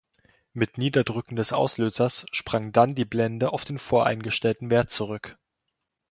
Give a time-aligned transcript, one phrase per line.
[0.53, 5.37] Mit niederdrücken des Auslösers sprang dann die Blende auf den voreingestellten Wert zurück.